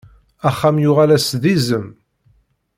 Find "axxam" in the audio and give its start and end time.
0.49-0.77